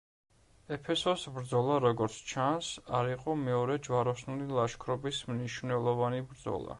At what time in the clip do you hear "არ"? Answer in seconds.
3.01-3.11